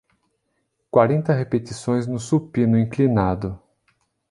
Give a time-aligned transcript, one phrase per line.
[0.89, 3.61] Quarenta repetições no supino inclinado